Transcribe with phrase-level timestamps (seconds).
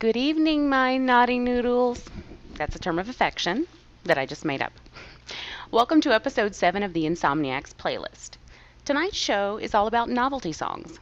[0.00, 2.02] Good evening, my naughty noodles.
[2.54, 3.66] That's a term of affection
[4.04, 4.72] that I just made up.
[5.70, 8.38] Welcome to episode 7 of the Insomniacs playlist.
[8.86, 10.98] Tonight's show is all about novelty songs.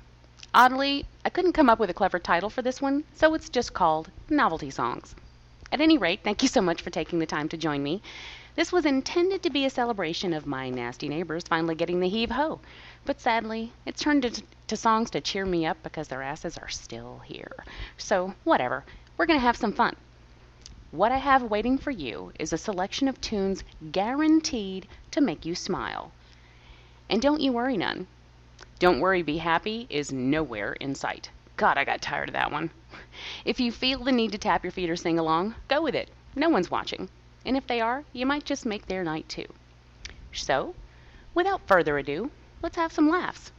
[0.53, 3.73] Oddly, I couldn't come up with a clever title for this one, so it's just
[3.73, 5.15] called Novelty Songs.
[5.71, 8.03] At any rate, thank you so much for taking the time to join me.
[8.59, 12.33] This was intended to be a celebration of my nasty neighbors finally getting the heave
[12.33, 12.59] ho,
[13.05, 16.69] but sadly, it's turned into to songs to cheer me up because their asses are
[16.69, 17.53] still here.
[17.99, 18.85] So, whatever,
[19.17, 19.95] we're going to have some fun.
[20.91, 25.55] What I have waiting for you is a selection of tunes guaranteed to make you
[25.55, 26.11] smile.
[27.09, 28.09] And don't you worry none.
[28.81, 31.31] Don't worry, be happy is nowhere in sight.
[31.57, 32.71] God, I got tired of that one.
[33.45, 36.09] If you feel the need to tap your feet or sing along, go with it.
[36.35, 37.09] No one's watching.
[37.49, 39.47] And if they are, you might just make their night too.
[40.35, 40.75] So,
[41.33, 42.31] without further ado,
[42.61, 43.53] let's have some laughs.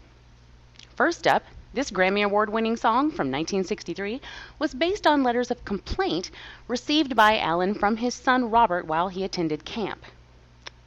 [0.95, 1.41] First up,
[1.73, 4.21] this Grammy Award winning song from 1963
[4.59, 6.29] was based on letters of complaint
[6.67, 10.05] received by Allan from his son Robert while he attended camp.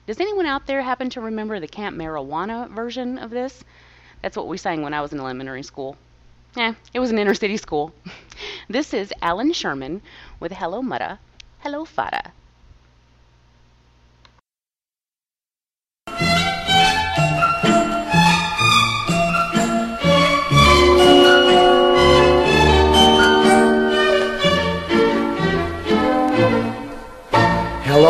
[0.06, 3.64] Does anyone out there happen to remember the Camp Marijuana version of this?
[4.20, 5.97] That's what we sang when I was in elementary school.
[6.56, 7.92] Eh, it was an inner city school.
[8.69, 10.03] this is Allan Sherman
[10.39, 11.19] with Hello Mutta,
[11.59, 12.33] Hello Fada.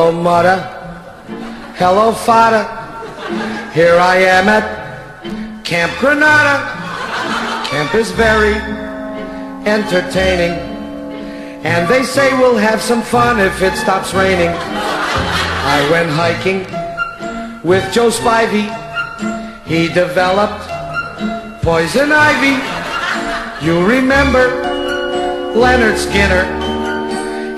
[0.03, 0.58] Hello, Mutta.
[1.77, 3.70] Hello, Fada.
[3.72, 6.58] Here I am at Camp Granada.
[7.70, 8.55] Camp is very
[9.64, 10.58] entertaining.
[11.62, 14.48] And they say we'll have some fun if it stops raining.
[14.48, 16.67] I went hiking
[17.62, 18.67] with Joe Spivey.
[19.64, 20.67] He developed
[21.62, 22.58] poison ivy.
[23.64, 24.50] You remember
[25.55, 26.61] Leonard Skinner.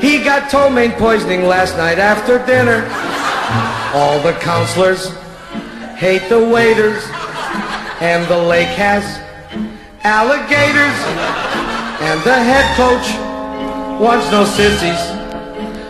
[0.05, 2.85] He got ptomaine poisoning last night after dinner.
[3.97, 5.09] All the counselors
[5.97, 7.03] hate the waiters,
[8.05, 9.01] and the lake has
[10.05, 10.99] alligators,
[12.05, 13.17] and the head coach
[13.99, 15.01] wants no sissies.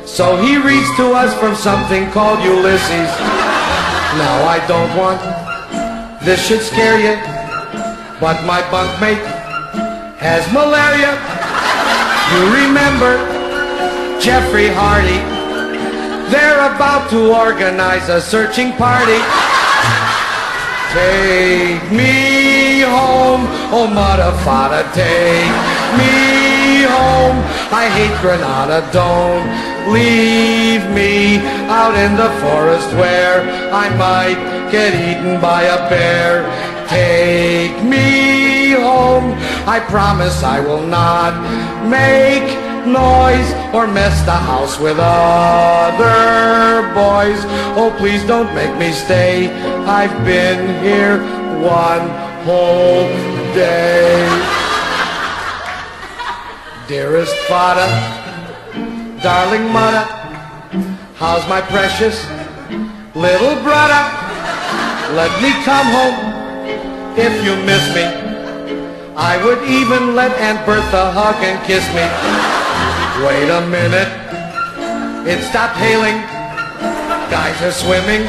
[0.09, 3.11] So he reads to us from something called Ulysses.
[4.15, 5.19] Now I don't want
[6.25, 7.19] this should scare you,
[8.21, 9.27] but my bunkmate
[10.23, 11.19] has malaria.
[12.31, 13.34] You remember
[14.25, 15.21] Jeffrey Hardy.
[16.33, 19.21] They're about to organize a searching party.
[20.97, 25.55] Take me home, oh Mutta Fada, take
[26.01, 27.37] me home.
[27.69, 29.45] I hate Granada, don't
[29.93, 31.37] leave me
[31.69, 33.43] out in the forest where
[33.75, 34.41] I might
[34.73, 36.49] get eaten by a bear.
[36.89, 39.35] Take me home,
[39.69, 41.35] I promise I will not
[41.91, 47.41] make noise or mess the house with other boys.
[47.77, 49.49] Oh, please don't make me stay.
[49.87, 51.19] I've been here
[51.61, 52.09] one
[52.45, 53.09] whole
[53.55, 54.29] day.
[56.89, 57.89] Dearest Fada,
[59.23, 60.05] darling Mutta,
[61.17, 62.27] how's my precious
[63.15, 64.03] little brother?
[65.17, 66.19] Let me come home
[67.17, 68.03] if you miss me.
[69.17, 72.44] I would even let Aunt Bertha hug and kiss me.
[73.25, 74.09] Wait a minute.
[75.27, 76.21] It stopped hailing.
[77.31, 78.25] Guys are swimming.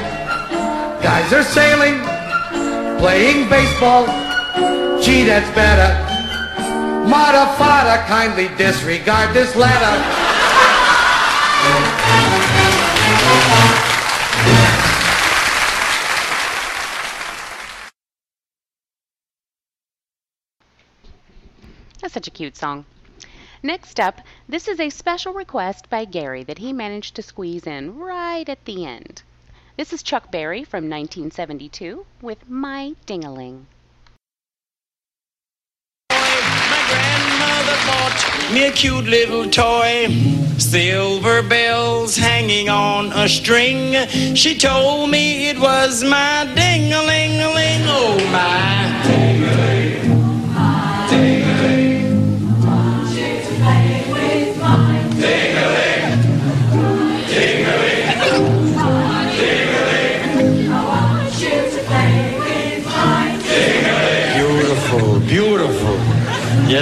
[1.04, 2.00] Guys are sailing.
[3.00, 4.06] Playing baseball.
[5.02, 5.92] Gee, that's better.
[7.10, 9.94] Mata fada, kindly disregard this letter.
[22.02, 22.86] That's such a cute song.
[23.66, 27.98] Next up, this is a special request by Gary that he managed to squeeze in
[27.98, 29.24] right at the end.
[29.76, 33.66] This is Chuck Berry from 1972 with My Dingaling.
[36.12, 40.10] My grandmother bought me a cute little toy.
[40.60, 43.96] Silver bells hanging on a string.
[44.36, 47.82] She told me it was my ding-a-ling-a-ling.
[47.88, 49.75] Oh, my.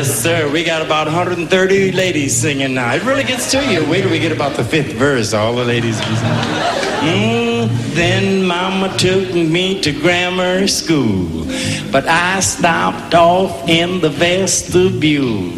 [0.03, 0.51] Yes, sir.
[0.51, 2.94] We got about 130 ladies singing now.
[2.94, 3.89] It really gets to you.
[3.89, 5.33] Wait till we get about the fifth verse.
[5.33, 5.95] All the ladies.
[6.01, 11.45] Mm, then Mama took me to grammar school,
[11.89, 15.53] but I stopped off in the vestibule.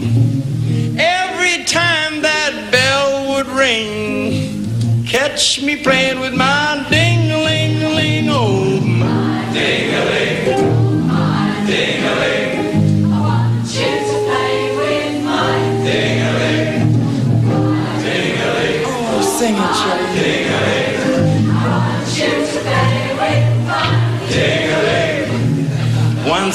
[1.00, 5.06] Every time that bell would ring.
[5.08, 7.15] Catch me playing with my ding-a-ling-a-ling,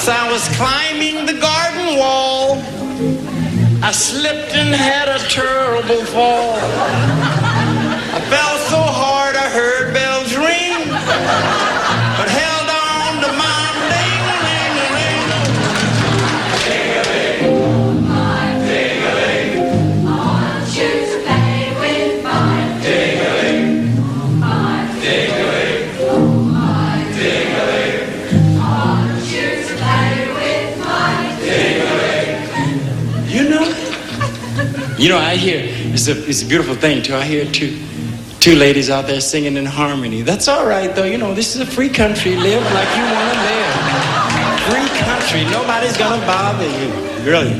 [0.01, 2.57] Once I was climbing the garden wall.
[3.85, 7.40] I slipped and had a terrible fall.
[35.01, 35.63] You know, I hear
[35.95, 37.15] it's a it's a beautiful thing too.
[37.15, 37.75] I hear two
[38.39, 40.21] two ladies out there singing in harmony.
[40.21, 41.05] That's all right though.
[41.05, 42.37] You know, this is a free country.
[42.37, 43.75] Live like you want to live.
[44.69, 45.45] Free country.
[45.51, 46.93] Nobody's gonna bother you.
[47.25, 47.57] Really.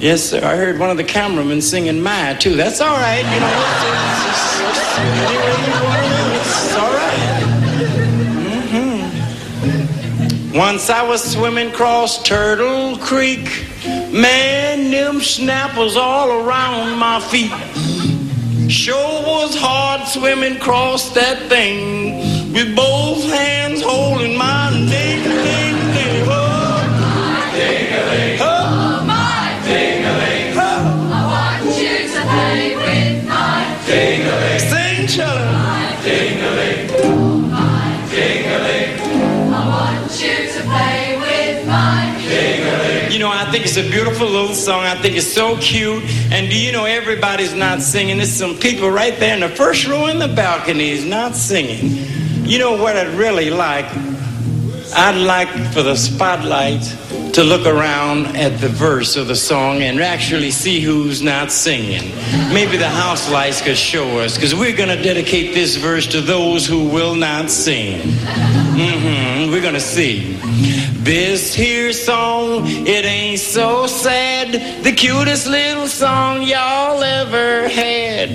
[0.00, 0.42] Yes, sir.
[0.42, 2.56] I heard one of the cameramen singing "My" too.
[2.56, 3.18] That's all right.
[3.18, 3.84] You know, it's,
[4.32, 5.04] it's, it's, to.
[6.40, 7.44] It's all right.
[9.68, 10.56] Mm-hmm.
[10.56, 13.63] Once I was swimming across Turtle Creek.
[14.14, 17.50] Man, them snappers all around my feet.
[18.70, 24.63] Sure was hard swimming across that thing with both hands holding my
[43.76, 44.84] it's a beautiful little song.
[44.84, 46.04] I think it's so cute.
[46.30, 48.18] And do you know everybody's not singing?
[48.18, 52.06] There's some people right there in the first row in the balcony is not singing.
[52.46, 53.86] You know what I'd really like?
[54.94, 56.82] I'd like for the spotlight
[57.34, 62.14] to look around at the verse of the song and actually see who's not singing.
[62.54, 66.20] Maybe the house lights could show us, because we're going to dedicate this verse to
[66.20, 68.02] those who will not sing.
[68.02, 69.50] Mm-hmm.
[69.50, 70.38] We're going to see.
[71.04, 74.82] This here song, it ain't so sad.
[74.82, 78.30] The cutest little song y'all ever had.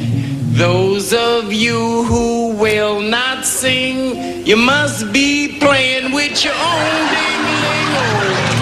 [0.53, 8.58] Those of you who will not sing, you must be playing with your own ding-a-ling.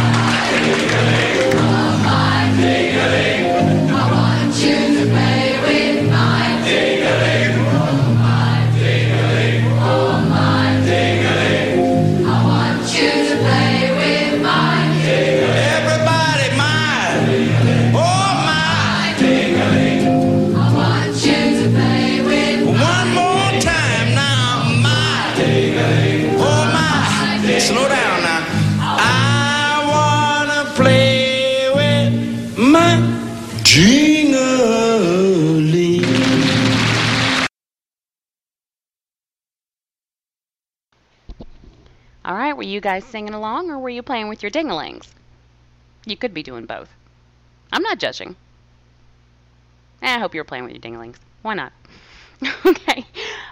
[42.57, 45.07] Were you guys singing along or were you playing with your dingalings?
[46.07, 46.89] You could be doing both.
[47.71, 48.36] I'm not judging.
[50.02, 51.18] Eh, I hope you're playing with your dingalings.
[51.44, 51.71] Why not?
[52.66, 53.06] okay.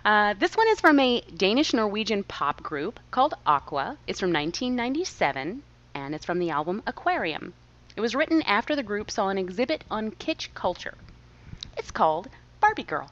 [0.03, 3.97] Uh, this one is from a Danish Norwegian pop group called Aqua.
[4.07, 5.61] It's from 1997
[5.93, 7.53] and it's from the album Aquarium.
[7.95, 10.95] It was written after the group saw an exhibit on kitsch culture.
[11.77, 12.27] It's called
[12.59, 13.11] Barbie Girl.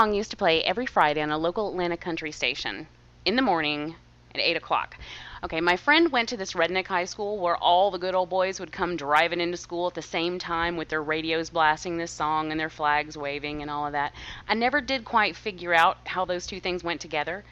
[0.00, 2.86] song used to play every Friday on a local Atlanta country station
[3.26, 3.94] in the morning
[4.34, 4.96] at eight o'clock.
[5.44, 8.58] Okay, my friend went to this redneck high school where all the good old boys
[8.58, 12.50] would come driving into school at the same time with their radios blasting this song
[12.50, 14.14] and their flags waving and all of that.
[14.48, 17.44] I never did quite figure out how those two things went together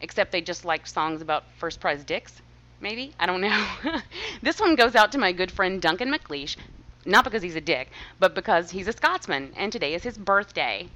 [0.00, 2.40] except they just liked songs about first prize dicks.
[2.80, 3.66] Maybe I don't know.
[4.40, 6.56] this one goes out to my good friend Duncan McLeish,
[7.04, 10.88] not because he's a dick, but because he's a Scotsman, and today is his birthday.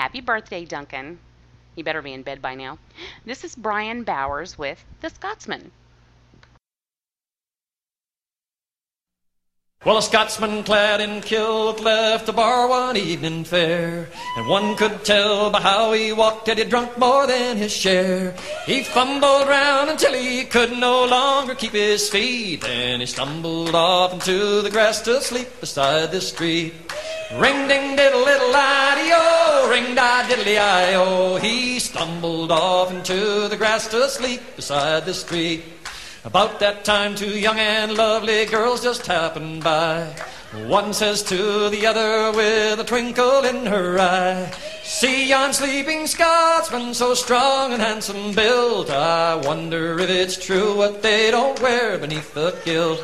[0.00, 1.18] Happy birthday, Duncan.
[1.76, 2.78] He better be in bed by now.
[3.26, 5.72] This is Bryan Bowers with The Scotsman.
[9.84, 15.04] Well, a Scotsman clad in kilt left the bar one evening fair, and one could
[15.04, 18.34] tell by how he walked that he'd drunk more than his share.
[18.64, 24.14] He fumbled round until he could no longer keep his feet, and he stumbled off
[24.14, 26.72] into the grass to sleep beside the street.
[27.32, 31.36] Ring ding diddle little ideo, ring da diddly io.
[31.36, 35.62] He stumbled off into the grass to sleep beside the street.
[36.24, 40.12] About that time, two young and lovely girls just happened by.
[40.66, 44.50] One says to the other with a twinkle in her eye,
[44.82, 48.90] See yon sleeping Scotsman so strong and handsome built.
[48.90, 53.00] I wonder if it's true what they don't wear beneath the kilt.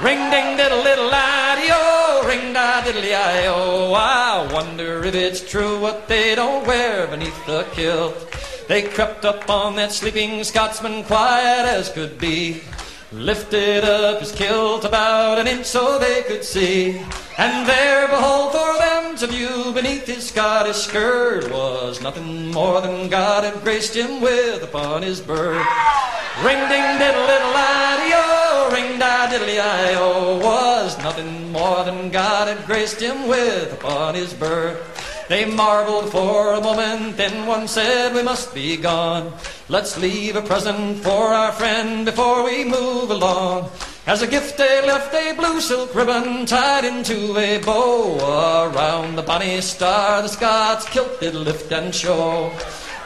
[0.00, 3.92] Ring ding diddle little ideo, ring da diddly io.
[3.92, 8.14] I wonder if it's true what they don't wear beneath the kilt.
[8.68, 12.62] They crept up on that sleeping Scotsman quiet as could be.
[13.10, 16.98] Lifted up his kilt about an inch so they could see.
[17.38, 23.08] And there, behold, for them to view beneath his Scottish skirt was nothing more than
[23.08, 25.66] God had graced him with upon his birth.
[26.44, 32.66] Ring ding diddle little ideo, ring da diddly io was nothing more than God had
[32.66, 35.17] graced him with upon his birth.
[35.28, 39.34] They marveled for a moment, then one said, We must be gone.
[39.68, 43.68] Let's leave a present for our friend before we move along.
[44.06, 48.72] As a gift they left a blue silk ribbon tied into a bow.
[48.72, 52.50] Around the bonny star the Scots kilt did lift and show.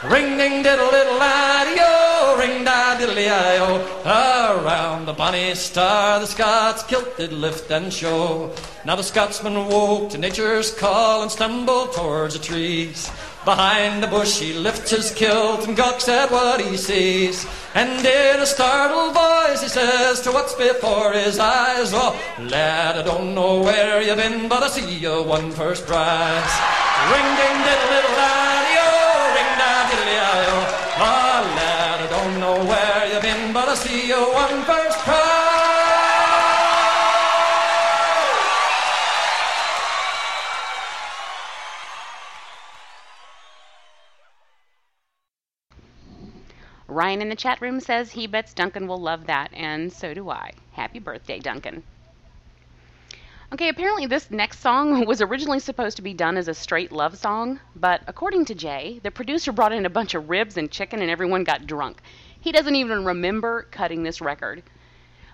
[0.09, 3.79] Ring ding diddle diddle ideo, ring da diddly io.
[4.05, 8.53] Around the bonny star the Scots kilt did lift and show.
[8.83, 13.09] Now the Scotsman woke to nature's call and stumbled towards the trees.
[13.45, 17.47] Behind the bush he lifts his kilt and gawks at what he sees.
[17.73, 23.03] And in a startled voice he says to what's before his eyes, Oh, lad, I
[23.03, 26.53] don't know where you've been, but I see you won first prize.
[27.11, 29.02] Ring ding diddle diddle ideo,
[30.95, 34.33] Oh, lad, I don't know where you've been, but I see you
[35.03, 35.43] prize.
[46.87, 50.29] Ryan in the chat room says he bets Duncan will love that, and so do
[50.29, 50.51] I.
[50.73, 51.83] Happy birthday, Duncan.
[53.53, 57.19] Okay, apparently this next song was originally supposed to be done as a straight love
[57.19, 61.03] song, but according to Jay, the producer brought in a bunch of ribs and chicken
[61.03, 62.01] and everyone got drunk.
[62.39, 64.63] He doesn't even remember cutting this record.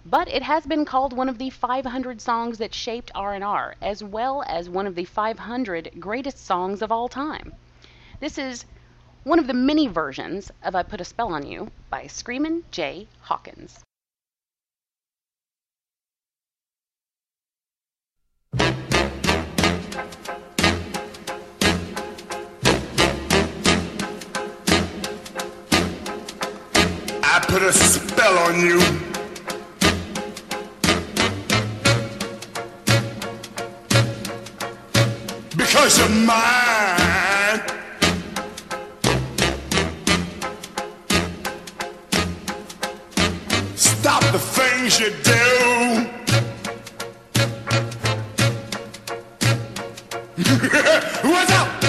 [0.05, 4.43] But it has been called one of the 500 songs that shaped R&R, as well
[4.45, 7.53] as one of the 500 greatest songs of all time.
[8.19, 8.65] This is
[9.23, 13.07] one of the many versions of I Put a Spell on You by Screamin' Jay
[13.21, 13.79] Hawkins.
[27.49, 28.79] Put a spell on you.
[35.57, 37.61] Because you're mine.
[43.75, 45.39] Stop the things you do.
[51.29, 51.88] What's up?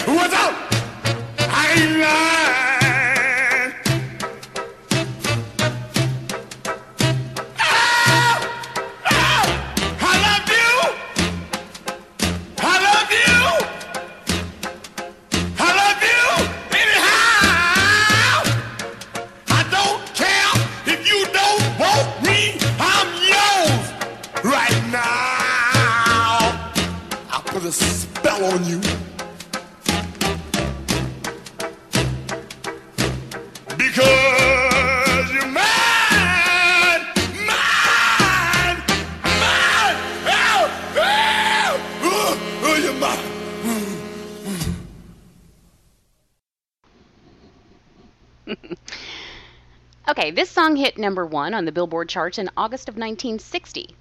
[50.81, 53.95] hit number one on the Billboard charts in August of 1960.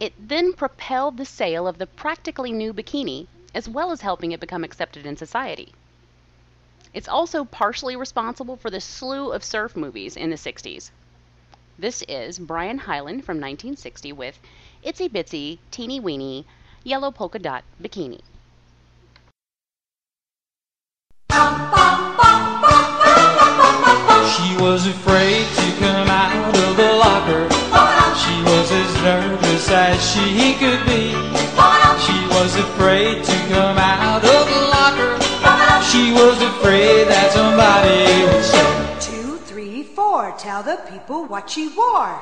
[0.00, 4.40] It then propelled the sale of the practically new bikini, as well as helping it
[4.40, 5.74] become accepted in society.
[6.94, 10.90] It's also partially responsible for the slew of surf movies in the 60s.
[11.78, 14.38] This is Brian Hyland from 1960 with
[14.82, 16.46] Itsy Bitsy Teeny Weeny
[16.84, 18.22] Yellow Polka Dot Bikini.
[24.24, 27.44] She was afraid to come out of the locker.
[28.22, 31.12] She was as nervous as she could be.
[32.06, 35.12] She was afraid to come out of the locker.
[35.90, 40.34] She was afraid that somebody would say Two, three, four.
[40.38, 42.18] Tell the people what she wore.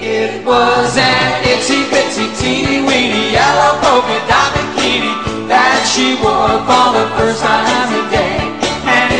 [0.00, 6.86] it was an itsy bitsy teeny weeny yellow polka dot bikini that she wore for
[6.96, 8.63] the first time today.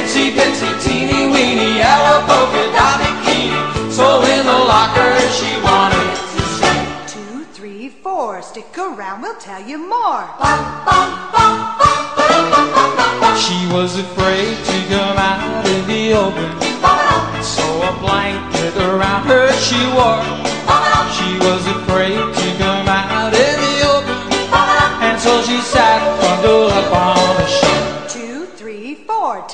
[0.04, 3.90] An itsy bitsy teeny weeny yellow polka dot bikini.
[3.90, 6.78] So in the locker she wanted to say.
[7.06, 8.42] Two, three, four.
[8.42, 10.28] Stick around, we'll tell you more.
[13.44, 16.52] She was afraid to come out in the open.
[17.42, 20.20] So a blanket around her she wore.
[21.16, 22.20] She was afraid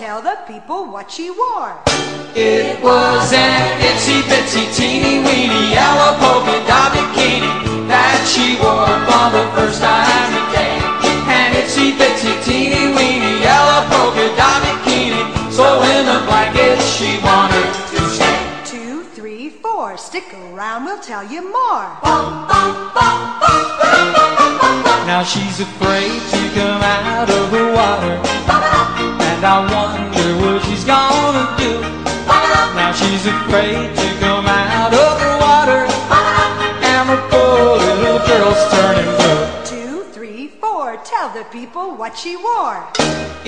[0.00, 1.76] Tell the people what she wore.
[2.34, 9.26] It was an itsy bitsy teeny weeny yellow polka dot bikini that she wore for
[9.28, 10.80] the first time today.
[11.28, 15.20] An itsy bitsy teeny weeny yellow polka dot bikini.
[15.52, 18.40] So in the blanket she wanted to stay.
[18.64, 19.98] Two, three, four.
[19.98, 21.84] Stick around, we'll tell you more.
[25.04, 29.09] Now she's afraid to come out of the water.
[29.40, 31.80] And I wonder what she's gonna do.
[32.76, 35.80] Now she's afraid to come out of the water.
[36.84, 39.48] And the poor little girl's turning blue.
[39.64, 41.00] Two, three, four.
[41.08, 42.84] Tell the people what she wore.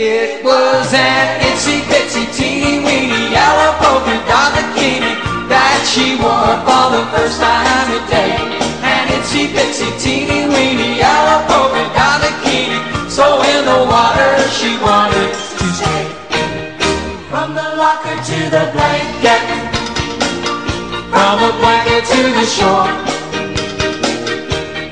[0.01, 5.13] It was an itsy bitsy teeny weeny yellow polka dot bikini
[5.53, 8.41] that she wore for the first time today.
[8.81, 12.81] An itsy bitsy teeny weeny yellow polka dot bikini.
[13.13, 15.42] So in the water she wanted
[15.73, 19.43] From the locker to the blanket.
[21.09, 22.93] From the blanket to the shore.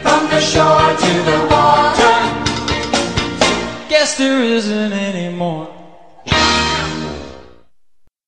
[0.00, 2.16] From the shore to the water.
[3.90, 5.68] Guess there isn't any more.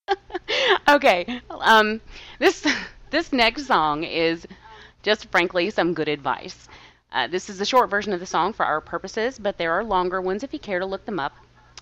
[0.89, 2.03] Okay, um,
[2.39, 2.67] this
[3.11, 4.47] this next song is
[5.03, 6.69] just frankly some good advice.
[7.13, 9.85] Uh, this is a short version of the song for our purposes, but there are
[9.85, 11.33] longer ones if you care to look them up.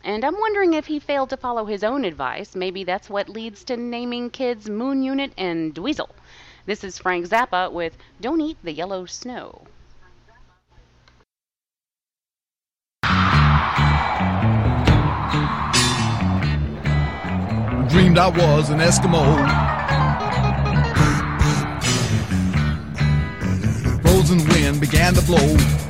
[0.02, 2.54] And I'm wondering if he failed to follow his own advice.
[2.54, 6.10] Maybe that's what leads to naming kids Moon Unit and Dweezil.
[6.66, 9.66] This is Frank Zappa with Don't Eat the Yellow Snow.
[17.90, 19.20] dreamed I was an Eskimo.
[24.02, 25.89] Frozen wind began to blow.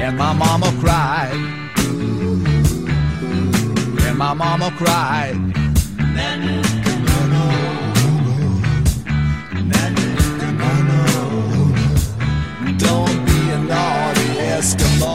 [0.00, 1.32] And my mama cried.
[4.06, 5.34] And my mama cried.
[12.78, 15.14] Don't be a naughty Eskimo.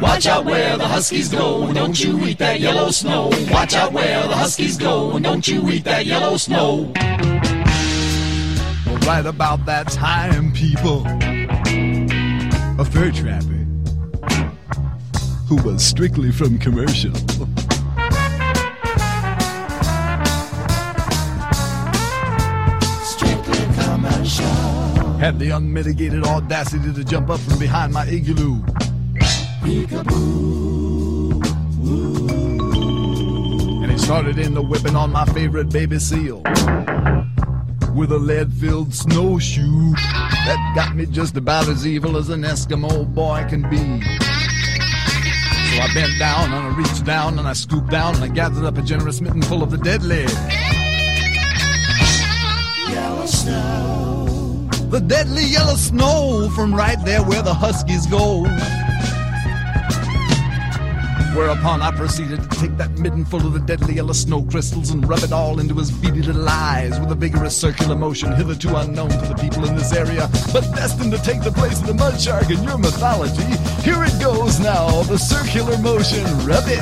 [0.00, 3.30] Watch out where the Huskies go, don't you eat that yellow snow.
[3.50, 6.92] Watch out where the Huskies go, don't you eat that yellow snow
[9.06, 11.02] right about that time, people.
[12.80, 13.66] A fur trapper
[15.46, 17.14] who was strictly from commercial.
[23.04, 24.46] Strictly commercial.
[25.18, 28.62] Had the unmitigated audacity to jump up from behind my igloo.
[33.82, 36.42] And he started in the whipping on my favorite baby seal
[37.94, 43.44] with a lead-filled snowshoe that got me just about as evil as an Eskimo boy
[43.48, 43.76] can be.
[43.76, 48.64] So I bent down and I reached down and I scooped down and I gathered
[48.64, 50.22] up a generous mitten full of the deadly.
[52.92, 54.68] Yellow snow.
[54.90, 58.44] The deadly yellow snow from right there where the huskies go.
[61.34, 65.06] Whereupon I proceeded to take that midden full of the deadly yellow snow crystals and
[65.06, 69.10] rub it all into his beady little eyes with a vigorous circular motion hitherto unknown
[69.10, 72.20] to the people in this area, but destined to take the place of the mud
[72.20, 73.42] shark in your mythology.
[73.82, 76.80] Here it goes now, the circular motion, rub it.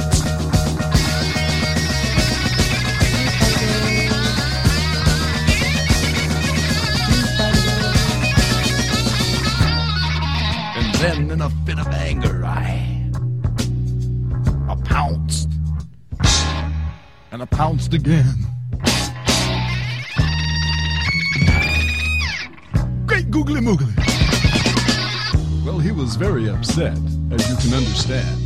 [10.77, 12.42] And then in a fit of anger,
[17.43, 18.37] And I pounced again.
[23.05, 23.97] Great googly moogly.
[25.67, 26.97] Well, he was very upset,
[27.33, 28.39] as you can understand.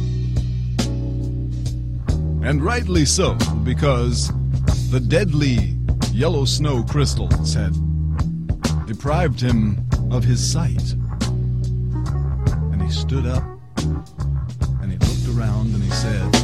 [2.43, 4.33] And rightly so, because
[4.91, 5.77] the deadly
[6.13, 7.75] yellow snow crystals had
[8.87, 10.93] deprived him of his sight.
[12.73, 13.45] And he stood up
[14.81, 16.36] and he looked around and he said,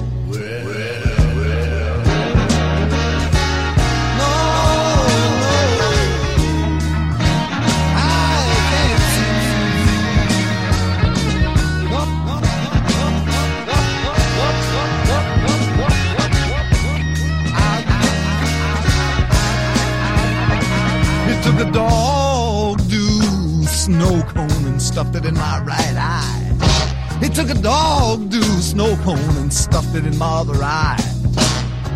[21.72, 27.18] dog do snow cone and stuffed it in my right eye.
[27.20, 31.00] He took a dog do snow cone and stuffed it in my other eye.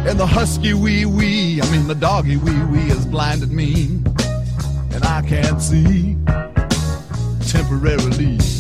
[0.07, 4.01] And the husky wee wee, I mean the doggy wee wee has blinded me.
[4.93, 6.17] And I can't see
[7.47, 8.56] temporarily.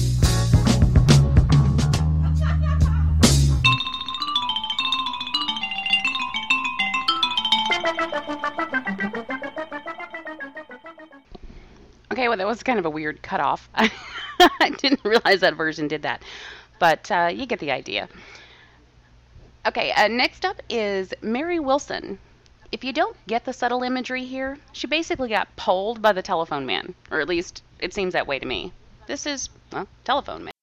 [12.36, 13.68] That was kind of a weird cutoff.
[13.74, 16.22] I didn't realize that version did that,
[16.78, 18.08] but uh, you get the idea.
[19.66, 22.18] Okay, uh, next up is Meri Wilson.
[22.72, 26.66] If you don't get the subtle imagery here, she basically got pulled by the telephone
[26.66, 28.72] man, or at least it seems that way to me.
[29.06, 30.55] This is, well, telephone man.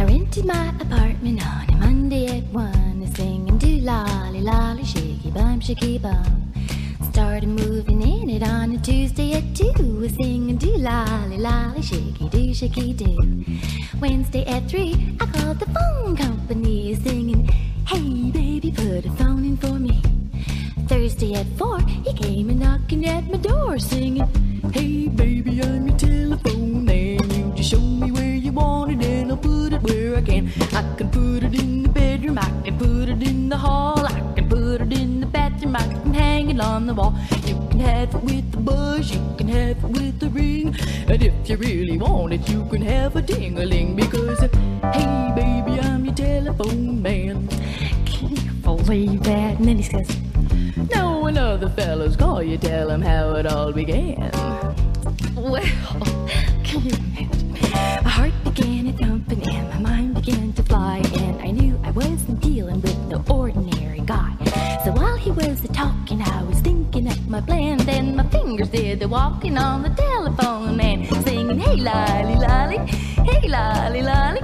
[0.00, 5.60] I rented my apartment on a Monday at one, singing do lolly lolly shaky bum
[5.60, 6.50] shaky bum.
[7.12, 12.54] Started moving in it on a Tuesday at two, singing do lolly lolly shaky do
[12.54, 13.44] shaky do.
[14.00, 17.46] Wednesday at three, I called the phone company, singing,
[17.86, 20.00] Hey baby, put a phone in for me.
[20.88, 24.26] Thursday at four, he came and knocking at my door, singing,
[24.72, 26.59] Hey baby, I'm your telephone
[30.20, 31.10] I can.
[31.10, 34.82] Put it in the bedroom, I can put it in the hall, I can put
[34.82, 37.14] it in the bathroom, I can hang it on the wall.
[37.46, 40.76] You can have it with the bush, you can have it with the ring,
[41.08, 46.04] and if you really want it, you can have a ding-a-ling because, hey baby, I'm
[46.04, 47.48] your telephone man.
[48.04, 49.58] Can you believe that?
[49.58, 50.16] And then he says,
[50.94, 54.30] no other fellas call you, tell tell 'em how it all began.
[55.34, 55.62] Well,
[56.64, 57.52] can you imagine?
[58.04, 60.09] My heart began a thumping and my mind
[60.70, 64.32] fly, and I knew I wasn't dealing with no ordinary guy.
[64.84, 67.78] So while he was talking, I was thinking up my plan.
[67.78, 72.78] Then my fingers did the walking on the telephone, man, singing, Hey lolly lolly,
[73.28, 74.42] hey lolly lolly,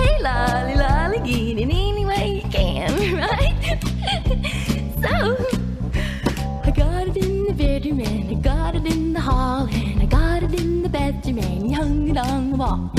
[0.00, 2.90] hey lolly lolly, get it any way you can,
[3.24, 3.56] right?
[5.04, 5.22] so.
[6.68, 10.06] I got it in the bedroom and I got it in the hall and I
[10.06, 12.90] got it in the bedroom and he hung it on the wall.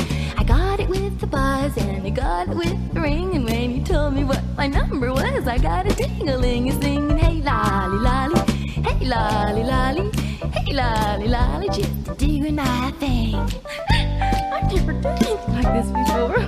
[0.49, 3.83] Got it with the buzz and I got it with the ring and when you
[3.83, 8.41] told me what my number was, I got a ding-a-ling and singing, hey lolly lolly,
[8.57, 10.09] hey lolly lolly,
[10.51, 13.35] hey lolly lolly, just doing my thing.
[13.91, 16.47] I've never done anything like this before.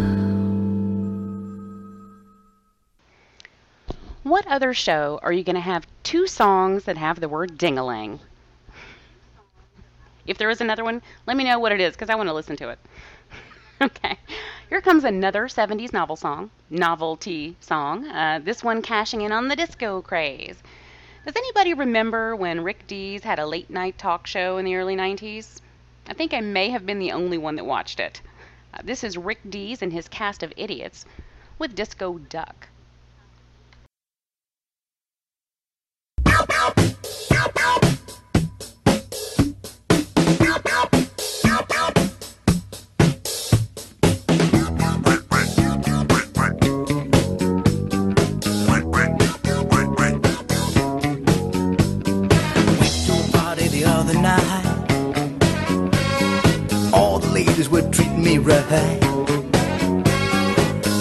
[4.24, 8.18] What other show are you going to have two songs that have the word dingaling?
[10.28, 12.34] If there is another one, let me know what it is because I want to
[12.34, 12.78] listen to it.
[13.80, 14.18] okay.
[14.68, 18.06] Here comes another 70s novel song, novelty song.
[18.06, 20.62] Uh, this one cashing in on the disco craze.
[21.24, 24.96] Does anybody remember when Rick Dees had a late night talk show in the early
[24.96, 25.62] 90s?
[26.06, 28.20] I think I may have been the only one that watched it.
[28.74, 31.06] Uh, this is Rick Dees and his cast of idiots
[31.58, 32.68] with Disco Duck.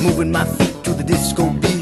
[0.04, 1.77] Moving my feet to the disco beat.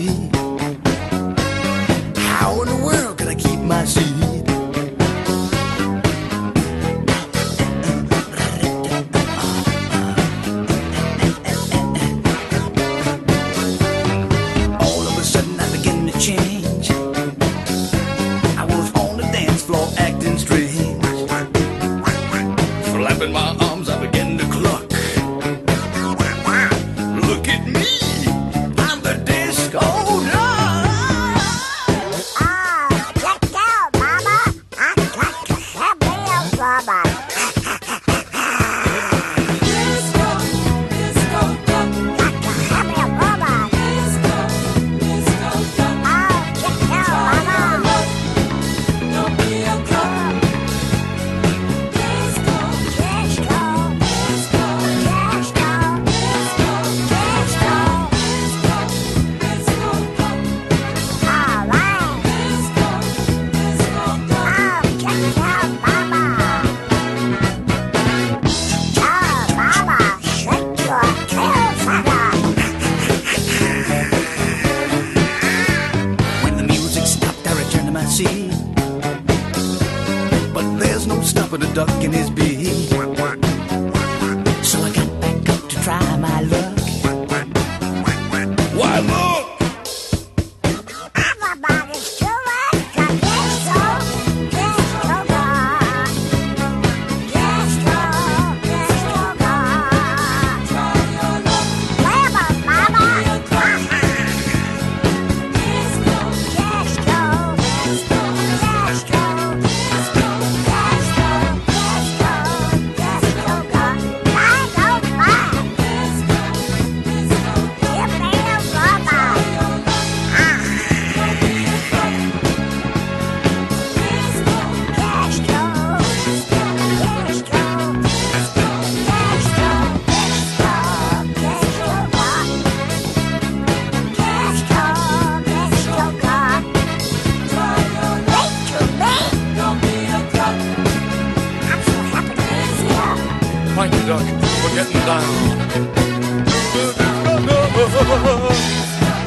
[143.75, 145.21] Thank you, Duck, for getting down.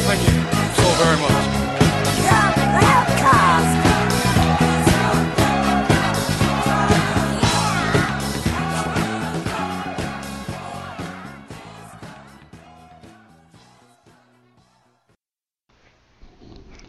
[0.06, 0.28] Thank you
[0.74, 1.48] so very much.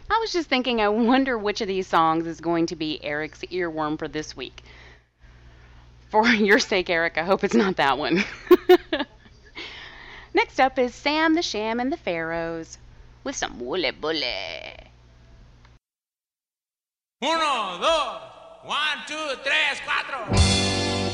[0.08, 3.40] I was just thinking, I wonder which of these songs is going to be Eric's
[3.40, 4.62] earworm for this week.
[6.10, 8.24] For your sake, Eric, I hope it's not that one.
[10.34, 12.78] Next up is Sam the Sham and the Pharaohs
[13.24, 14.74] with some woolly bully.
[17.22, 18.22] Uno, dos,
[18.64, 21.09] one, two, tres, cuatro.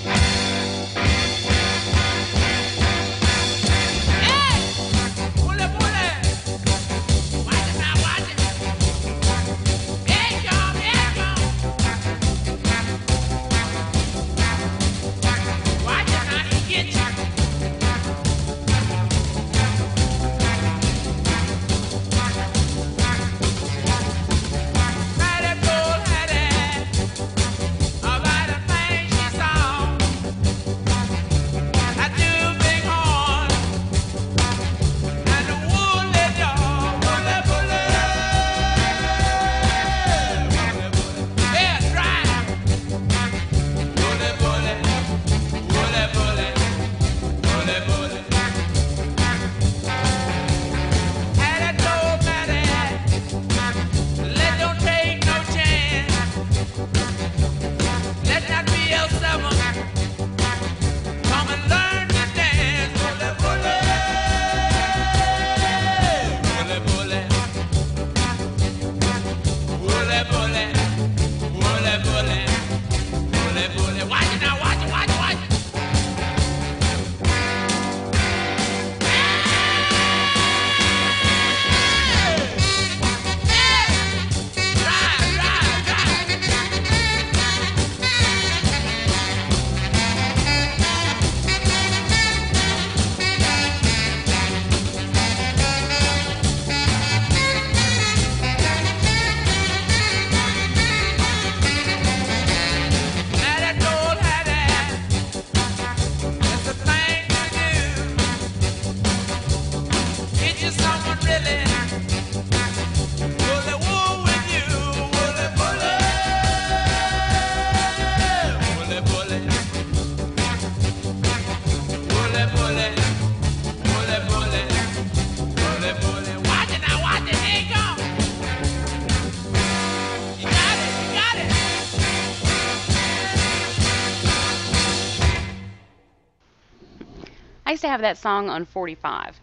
[137.97, 139.41] Have that song on 45.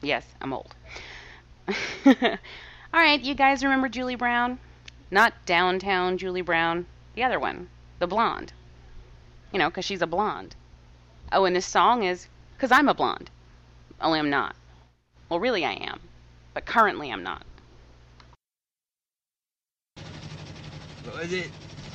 [0.00, 0.74] Yes, I'm old.
[2.06, 2.14] All
[2.94, 4.58] right, you guys remember Julie Brown?
[5.10, 7.68] Not downtown Julie Brown, the other one,
[7.98, 8.54] the blonde.
[9.52, 10.56] You know, 'cause she's a blonde.
[11.30, 13.30] Oh, and this song is 'Cause I'm a blonde.
[14.00, 14.56] Only I'm not.
[15.28, 16.00] Well, really, I am.
[16.54, 17.42] But currently, I'm not.
[21.04, 21.50] What was it?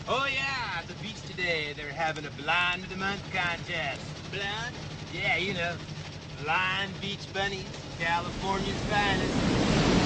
[0.07, 4.01] Oh yeah, at the beach today they're having a blind of the month contest.
[4.31, 4.75] Blind?
[5.13, 5.75] Yeah, you know,
[6.43, 7.65] blind beach bunnies,
[7.99, 9.98] California's finest.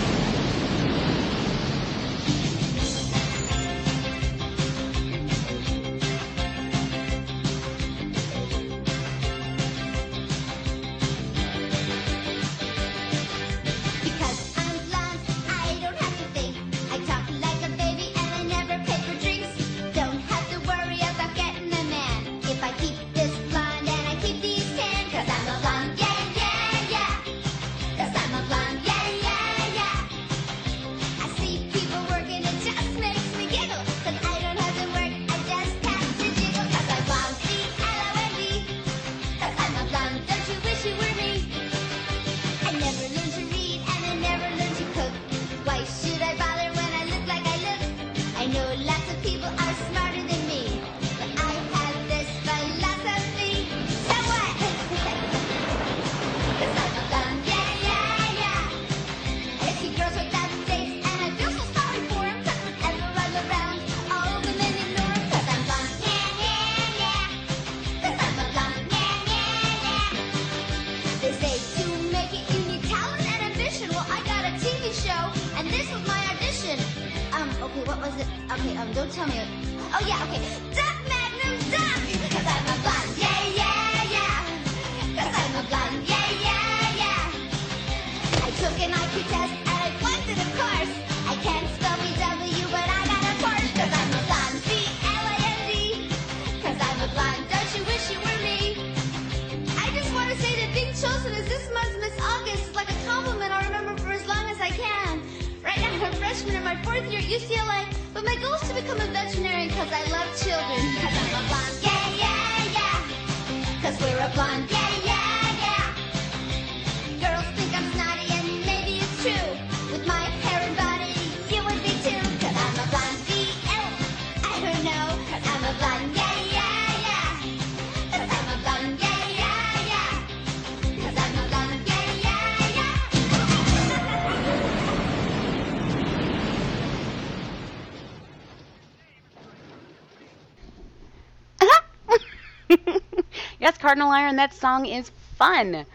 [143.84, 145.86] Cardinal Iron, that song is fun.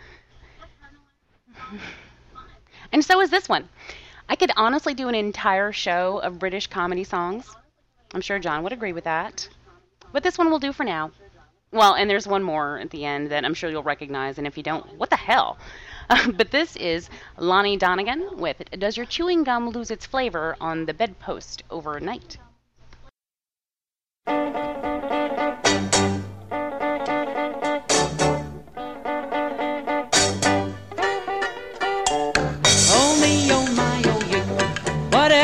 [2.92, 3.66] And so is this one.
[4.28, 7.56] I could honestly do an entire show of British comedy songs.
[8.12, 9.48] I'm sure John would agree with that.
[10.12, 11.12] But this one will do for now.
[11.72, 14.58] Well, and there's one more at the end that I'm sure you'll recognize, and if
[14.58, 15.56] you don't, what the hell?
[16.34, 17.08] but this is
[17.38, 22.36] Lonnie Donegan with Does Your Chewing Gum Lose Its Flavor on the Bedpost Overnight?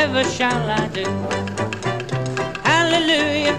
[0.04, 1.04] Whatever shall I do?
[2.62, 3.58] Hallelujah,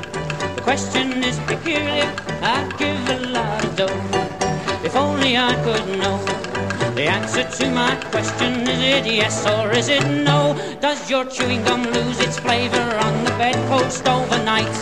[0.55, 6.17] the question is peculiar, I'd give a lot of dough if only I could know.
[6.93, 10.55] The answer to my question is it yes or is it no?
[10.81, 14.75] Does your chewing gum lose its flavor on the bedpost overnight?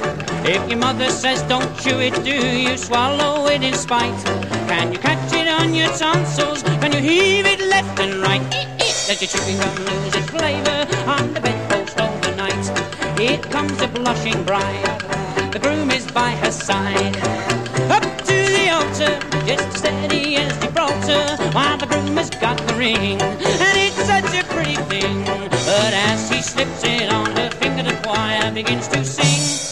[0.45, 2.35] If your mother says don't chew it, do
[2.65, 4.21] you swallow it in spite?
[4.67, 6.61] Can you catch it on your tonsils?
[6.81, 8.49] Can you heave it left and right?
[9.07, 13.19] Does your chewing gum lose its flavor on the bedpost overnight?
[13.19, 14.83] Here comes a blushing bride.
[15.51, 17.15] The groom is by her side.
[17.91, 22.73] Up to the altar, just as steady as Gibraltar, while the groom has got the
[22.73, 23.21] ring.
[23.21, 25.23] And it's such a pretty thing.
[25.25, 29.69] But as he slips it on her finger, the choir begins to sing.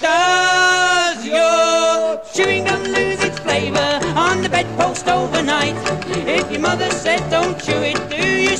[0.00, 5.76] Does your chewing gum lose its flavor on the bedpost overnight?
[6.26, 8.01] If your mother said don't chew it,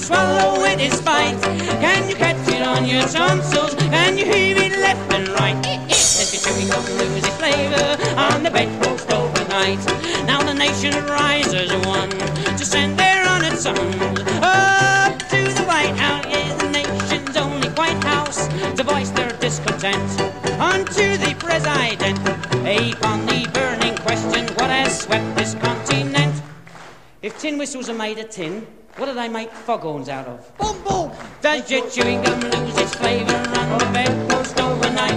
[0.02, 1.40] swallow it in spite?
[1.80, 3.74] Can you catch it on your tonsils?
[3.74, 5.60] Can you heave it left and right?
[5.88, 6.84] Does your chewing gum
[7.16, 9.84] its flavor on the bedpost overnight?
[10.26, 16.26] Now the nation rises one to send their honored sons up to the White House.
[16.28, 20.20] Yes, the nation's only White House to voice their discontent
[20.60, 26.42] unto the president upon the burning question what has swept this continent
[27.22, 28.66] If tin whistles are made of tin,
[28.96, 30.58] what do they make foghorns out of?
[30.58, 31.10] Boom, boom!
[31.40, 35.14] Does your chewing gum lose its flavour on the bedpost overnight?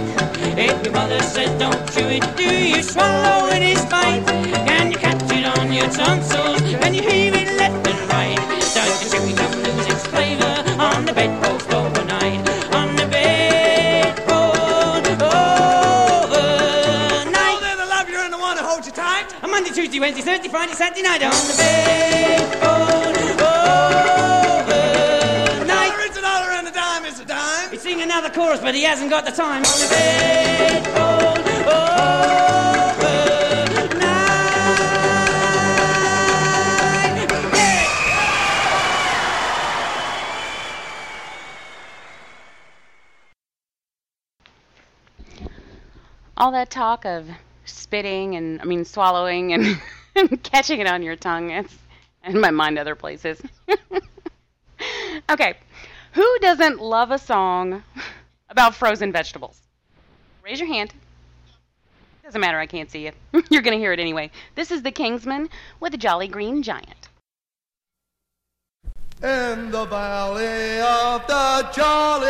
[0.58, 4.26] If your mother says don't chew it, do you swallow it in spite?
[4.26, 6.60] Can you catch it on your tonsils?
[6.80, 8.36] Can you heave it left and right?
[8.74, 12.48] Does your chewing gum lose its flavour on the bedpost overnight?
[12.74, 15.20] On the bedpost overnight.
[15.20, 19.26] Oh, oh they're the love you're in the one that holds you tight.
[19.44, 23.15] On Monday, Tuesday, Wednesday, Thursday, Friday, Saturday night on the bedpost
[25.66, 27.70] Dollar is a dollar and a dime is a dime.
[27.70, 29.64] He's singing another chorus, but he hasn't got the time.
[29.64, 29.96] On the
[46.38, 47.26] All that talk of
[47.64, 49.80] spitting and I mean swallowing and,
[50.14, 51.74] and catching it on your tongue, it's
[52.34, 53.40] and my mind other places.
[55.30, 55.54] okay.
[56.12, 57.82] Who doesn't love a song
[58.50, 59.60] about frozen vegetables?
[60.44, 60.92] Raise your hand.
[62.24, 63.12] Doesn't matter, I can't see you.
[63.50, 64.32] You're going to hear it anyway.
[64.56, 65.48] This is the Kingsmen
[65.78, 67.08] with the Jolly Green Giant.
[69.22, 72.26] In the valley of the jolly.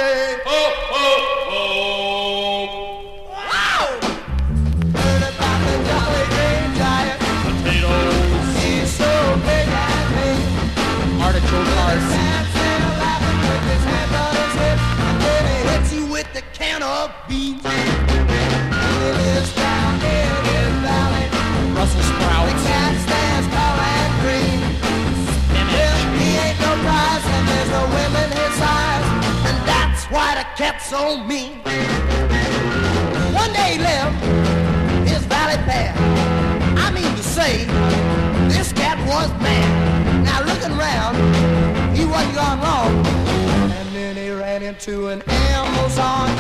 [30.56, 31.60] The so mean.
[33.34, 34.24] One day he left
[35.06, 35.96] his valley path.
[36.78, 37.64] I mean to say,
[38.48, 40.24] this cat was mad.
[40.24, 41.16] Now looking round,
[41.96, 43.06] he wasn't gone long.
[43.70, 46.30] And then he ran into an Amazon.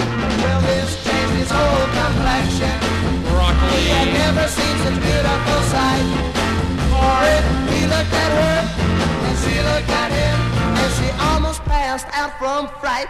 [0.42, 2.76] Well, this changed his whole complexion.
[3.28, 3.80] Broccoli.
[3.80, 6.06] He had never seen such beautiful sight.
[6.88, 7.44] For it,
[7.74, 8.58] he looked at her,
[9.28, 10.45] and she looked at him,
[10.96, 13.08] she almost passed out from fright.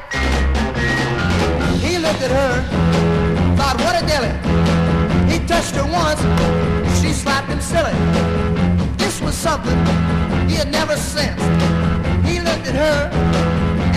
[1.81, 2.55] He looked at her,
[3.57, 4.35] thought, what a dilly.
[5.31, 6.21] He touched her once,
[7.01, 7.97] she slapped him silly.
[8.97, 9.79] This was something
[10.49, 11.45] he had never sensed.
[12.27, 12.99] He looked at her,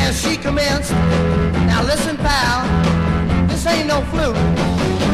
[0.04, 0.92] and she commenced.
[1.72, 2.58] Now listen, pal,
[3.48, 4.38] this ain't no fluke.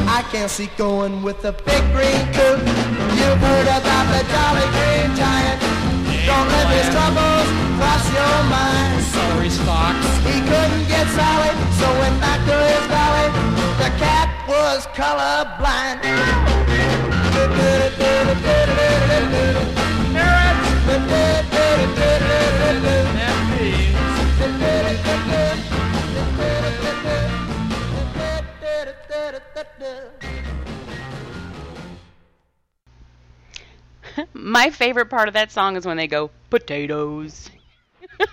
[0.08, 2.60] I can't see going with the big green coot.
[3.18, 5.75] You've heard about the jolly green giant.
[6.26, 7.48] Don't let his troubles
[7.78, 9.04] cross your mind.
[9.14, 10.08] Celery stalks.
[10.26, 13.30] He couldn't get solid, so went back to his valley.
[13.78, 16.85] The cat was colorblind.
[34.56, 37.50] My favorite part of that song is when they go, potatoes.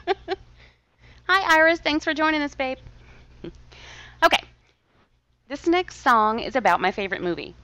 [1.29, 1.81] Hi, Iris.
[1.81, 2.79] Thanks for joining us, babe.
[4.25, 4.39] okay.
[5.49, 7.57] This next song is about my favorite movie.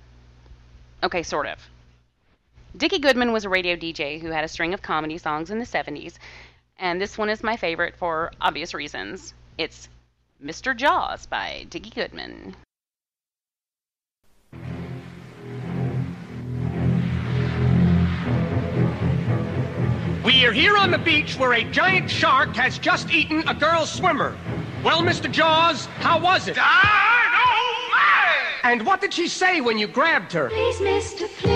[1.04, 1.68] Okay, sort of.
[2.76, 5.64] Dickie Goodman was a radio DJ who had a string of comedy songs in the
[5.64, 6.14] 70s,
[6.80, 9.34] and this one is my favorite for obvious reasons.
[9.56, 9.88] It's
[10.44, 10.76] Mr.
[10.76, 12.56] Jaws by Dickie Goodman.
[20.29, 23.87] We are here on the beach where a giant shark has just eaten a girl
[23.87, 24.37] swimmer.
[24.85, 25.33] Well, Mr.
[25.33, 26.59] Jaws, how was it?
[26.59, 26.62] I
[27.33, 28.70] know I!
[28.70, 30.51] And what did she say when you grabbed her?
[30.51, 31.49] Please, mister, please.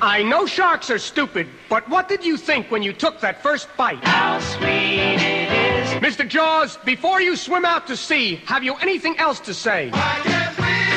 [0.00, 3.66] I know sharks are stupid, but what did you think when you took that first
[3.76, 4.04] bite?
[4.04, 5.88] How sweet it is.
[6.00, 6.26] Mr.
[6.26, 9.86] Jaws, before you swim out to sea, have you anything else to say?
[9.86, 10.87] With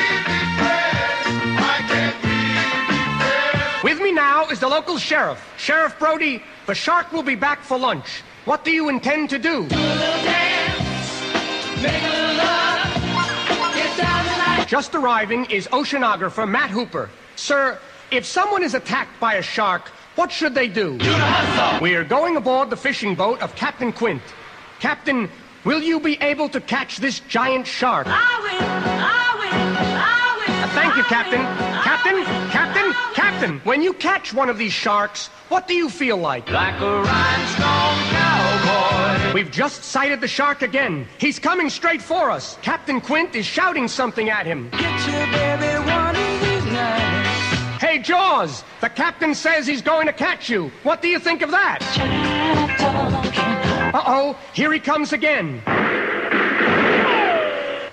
[4.11, 5.43] now is the local sheriff.
[5.57, 8.23] Sheriff Brody, the shark will be back for lunch.
[8.45, 9.67] What do you intend to do?
[14.67, 17.09] Just arriving is oceanographer Matt Hooper.
[17.35, 17.79] Sir,
[18.11, 20.93] if someone is attacked by a shark, what should they do?
[21.81, 24.21] We are going aboard the fishing boat of Captain Quint.
[24.79, 25.29] Captain,
[25.63, 28.07] will you be able to catch this giant shark?
[28.07, 29.90] Uh,
[30.73, 31.41] Thank you, Captain.
[31.83, 36.49] Captain, Captain, Captain, when you catch one of these sharks, what do you feel like?
[36.49, 39.33] Like a rhinestone cowboy.
[39.33, 41.07] We've just sighted the shark again.
[41.17, 42.57] He's coming straight for us.
[42.61, 44.69] Captain Quint is shouting something at him.
[44.71, 47.81] Get your baby one of these nights.
[47.81, 48.31] Hey, Jaws!
[48.41, 50.71] Jaws, the captain says he's going to catch you.
[50.81, 51.79] What do you think of that?
[53.93, 55.61] Uh-oh, here he comes again.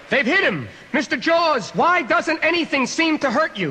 [0.08, 0.68] They've hit him.
[0.98, 1.16] Mr.
[1.20, 3.70] Jaws, why doesn't anything seem to hurt you?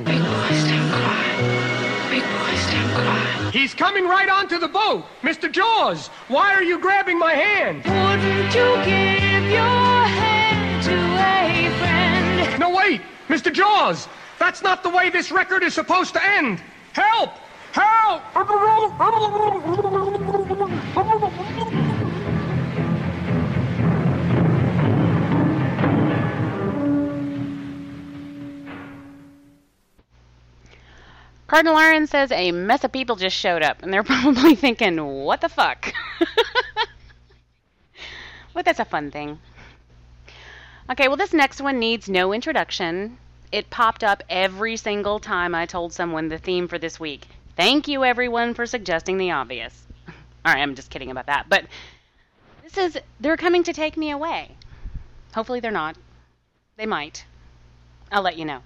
[3.51, 5.03] He's coming right onto the boat.
[5.23, 5.51] Mr.
[5.51, 7.83] Jaws, why are you grabbing my hand?
[7.83, 12.59] Wouldn't you give your hand to a friend?
[12.61, 13.01] No, wait!
[13.27, 13.51] Mr.
[13.51, 14.07] Jaws!
[14.39, 16.61] That's not the way this record is supposed to end!
[16.93, 17.31] Help!
[17.73, 18.23] Help!
[31.47, 35.41] Cardinal Iron says a mess of people just showed up, and they're probably thinking, what
[35.41, 35.93] the fuck?
[38.53, 39.39] but that's a fun thing.
[40.89, 43.17] Okay, well, this next one needs no introduction.
[43.51, 47.27] It popped up every single time I told someone the theme for this week.
[47.55, 49.85] Thank you, everyone, for suggesting the obvious.
[50.45, 51.47] All right, I'm just kidding about that.
[51.47, 51.65] But
[52.63, 54.51] this is, they're coming to take me away.
[55.33, 55.95] Hopefully, they're not.
[56.75, 57.25] They might.
[58.11, 58.61] I'll let you know.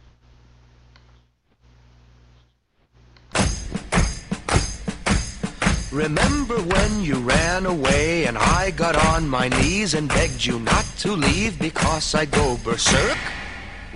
[5.92, 10.86] Remember when you ran away and I got on my knees and begged you not
[11.00, 13.18] to leave because I'd go berserk?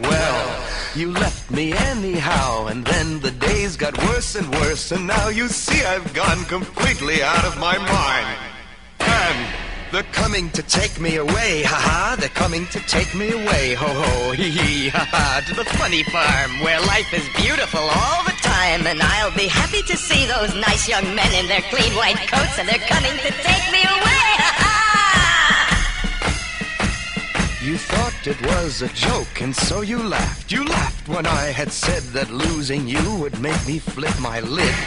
[0.02, 5.30] Well, you left me anyhow, and then the days got worse and worse, and now
[5.30, 8.40] you see I've gone completely out of my mind.
[9.00, 9.48] And
[9.94, 14.32] they're coming to take me away, haha, they're coming to take me away, ho ho,
[14.38, 19.02] hee hee, haha, to the funny farm where life is beautiful all the time, and
[19.02, 22.68] I'll be happy to see those nice young men in their clean white coats, and
[22.70, 24.28] they're coming to take me away,
[27.68, 30.52] You thought it was a joke, and so you laughed.
[30.52, 34.78] You laughed when I had said that losing you would make me flip my lid.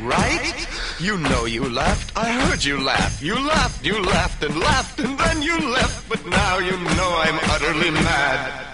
[0.00, 0.56] Right?
[1.00, 2.12] You know you laughed.
[2.16, 3.22] I heard you laugh.
[3.22, 6.08] You laughed, you laughed and laughed, and then you left.
[6.08, 8.73] But now you know I'm utterly mad.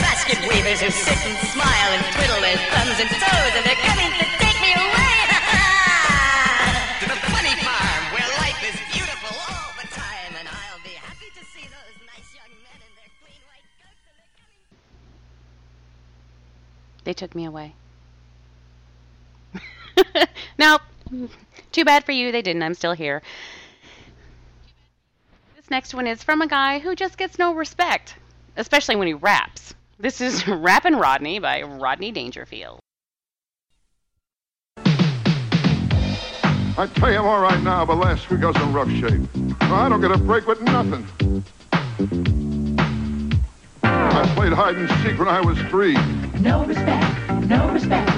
[0.47, 4.25] weavers who sit and smile and twiddle their thumbs and toes, and they're coming to
[4.39, 5.17] take me away,
[7.03, 11.27] to the funny farm where life is beautiful all the time, and I'll be happy
[11.35, 14.63] to see those nice young men in their clean white coats, and they're coming.
[17.03, 17.73] They took me away.
[20.57, 20.79] no,
[21.71, 22.31] too bad for you.
[22.31, 22.63] They didn't.
[22.63, 23.21] I'm still here.
[25.57, 28.15] This next one is from a guy who just gets no respect,
[28.55, 29.73] especially when he raps.
[30.01, 32.79] This is Rappin' Rodney by Rodney Dangerfield.
[36.75, 39.21] I tell you I'm all right now, but last week I was in rough shape.
[39.61, 41.05] I don't get a break with nothing.
[43.83, 45.93] I played hide and seek when I was three.
[46.39, 48.09] No respect, no respect,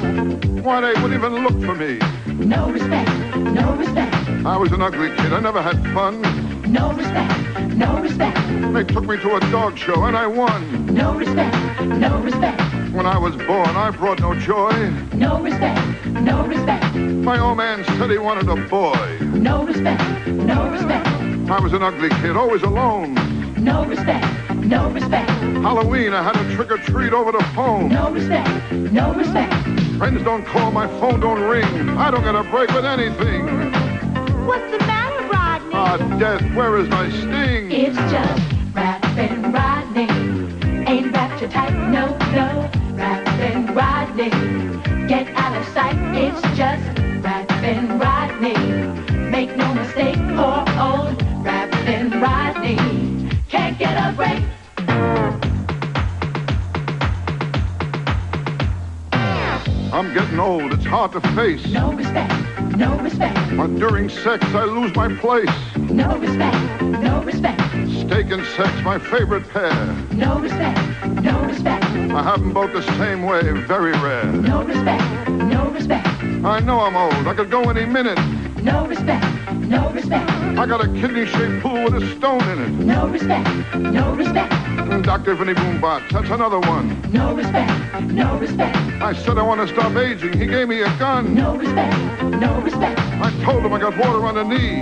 [0.63, 1.97] Why, they wouldn't even look for me.
[2.45, 4.15] no respect, no respect,
[4.45, 5.33] I was an ugly kid.
[5.33, 6.52] I never had fun.
[6.73, 8.37] No respect, no respect,
[8.73, 10.59] They took me to a dog show and I won.
[10.93, 11.55] no respect,
[11.85, 12.59] no respect,
[12.93, 14.71] When I was born, I brought no joy.
[15.13, 19.17] no respect, no respect, My old man said he wanted a boy.
[19.21, 21.07] no respect, no respect,
[21.49, 23.13] I was an ugly kid, always alone.
[23.63, 25.29] no respect, no respect,
[25.67, 27.89] Halloween, I had a trick or treat over the phone.
[27.89, 29.53] no respect, no respect.
[29.99, 31.63] Friends don't call, my phone don't ring.
[31.97, 33.45] I don't get a break with anything.
[34.45, 34.92] What's the matter,
[35.83, 37.69] Death, where is my sting?
[37.69, 38.41] It's just
[38.73, 40.07] rapping Rodney.
[40.87, 42.71] Ain't wrapped your tight, no, no.
[42.95, 44.29] Rapping Rodney.
[45.09, 46.81] Get out of sight, it's just
[47.21, 48.55] rapping Rodney.
[49.29, 52.77] Make no mistake, poor old rapping Rodney.
[53.49, 54.41] Can't get a break.
[59.91, 61.67] I'm getting old, it's hard to face.
[61.67, 62.22] No respect, no respect, But
[63.89, 65.49] during sex, I lose my place.
[65.75, 67.59] no respect, no respect,
[67.99, 69.75] Steak and sex, my favorite pair.
[70.13, 70.79] no respect,
[71.21, 74.31] no respect, I have them both the same way, very rare.
[74.31, 76.07] no respect, no respect,
[76.45, 78.17] I know I'm old, I could go any minute.
[78.63, 82.69] no respect, no respect, I got a kidney-shaped pool with a stone in it.
[82.69, 84.53] no respect, no respect,
[85.01, 85.35] Dr.
[85.35, 87.11] Vinny Boombatz, that's another one.
[87.11, 90.33] no respect, no respect, I said I want to stop aging.
[90.33, 91.33] He gave me a gun.
[91.33, 92.99] no respect, no respect.
[92.99, 94.81] I told him I got water on the knee.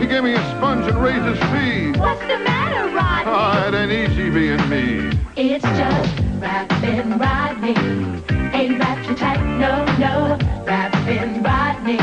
[0.00, 1.98] He gave me a sponge and raised his fee.
[1.98, 3.32] What's the matter, Rodney?
[3.32, 5.18] Ah, it ain't easy being me.
[5.36, 8.24] It's just rapping Rodney.
[8.52, 10.38] Ain't too tight, no, no.
[10.64, 11.96] Rapping Rodney.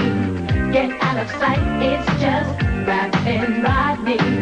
[0.72, 4.41] Get out of sight, it's just rapping Rodney.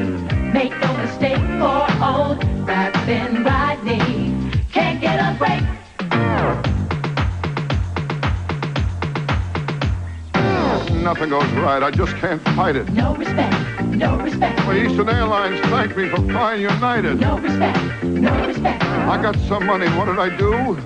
[11.09, 11.81] Nothing goes right.
[11.81, 12.87] I just can't fight it.
[12.93, 17.19] No respect, no respect, Well, Eastern Airlines thanked me for flying United.
[17.19, 19.87] no respect, no respect, I got some money.
[19.97, 20.77] What did I do?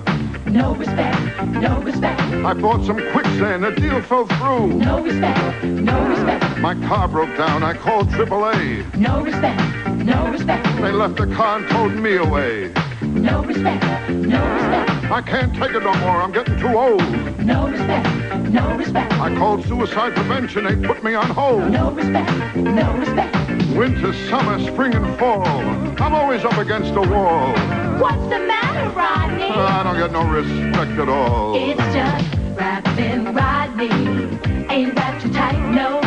[0.50, 1.20] no respect,
[1.60, 3.64] no respect, I bought some quicksand.
[3.64, 4.68] The deal fell through.
[4.78, 7.62] no respect, no respect, My car broke down.
[7.62, 8.96] I called AAA.
[8.96, 9.60] no respect,
[10.06, 12.72] no respect, They left the car and towed me away.
[13.02, 16.20] no respect, no respect, I can't take it no more.
[16.20, 16.98] I'm getting too old.
[17.38, 20.64] no respect, no respect, I called suicide prevention.
[20.64, 21.70] They put me on hold.
[21.70, 23.36] no respect, no respect.
[23.76, 25.46] Winter, summer, spring, and fall.
[25.46, 27.52] I'm always up against the wall.
[28.00, 29.44] What's the matter, Rodney?
[29.44, 31.54] I don't get no respect at all.
[31.54, 34.66] It's just rapping Rodney.
[34.68, 36.03] Ain't wrapped too tight, no,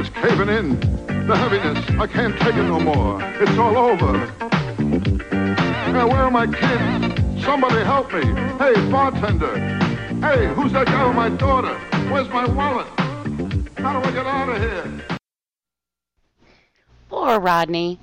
[0.00, 0.80] It's caving in.
[1.26, 1.78] The heaviness.
[2.00, 3.22] I can't take it no more.
[3.22, 4.18] It's all over.
[5.28, 7.44] Hey, where are my kids?
[7.44, 8.24] Somebody help me.
[8.56, 9.58] Hey, bartender.
[10.26, 11.78] Hey, who's that guy with my daughter?
[12.10, 12.86] Where's my wallet?
[13.76, 15.18] How do I get out of here?
[17.10, 17.98] Poor Rodney.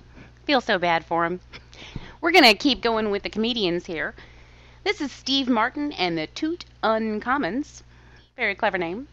[0.45, 1.39] Feel so bad for him.
[2.21, 4.13] We're going to keep going with the comedians here.
[4.83, 7.81] This is Steve Martin and the Toot Uncommons.
[8.35, 9.07] Very clever name.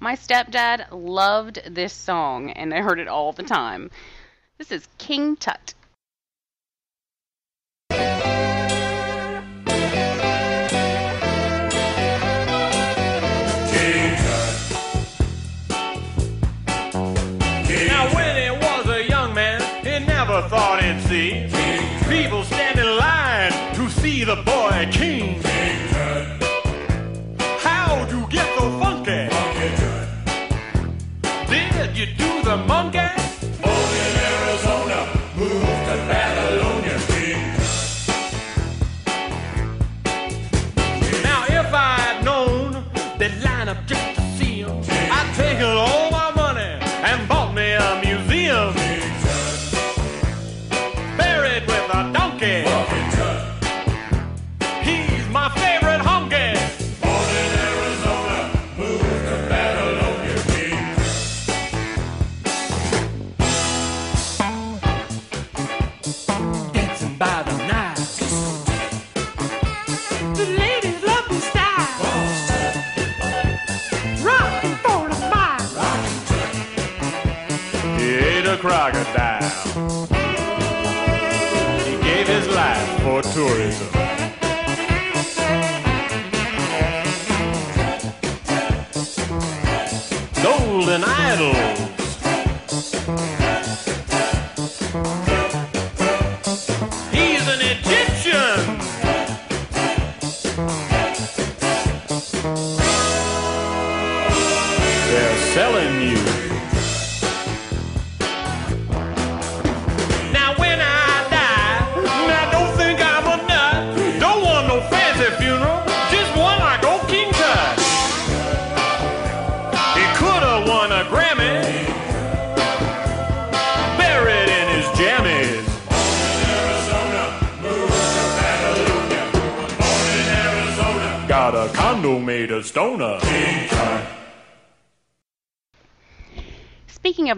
[0.00, 3.90] My stepdad loved this song, and I heard it all the time.
[4.56, 5.74] This is King Tut.
[83.38, 83.97] Tourism.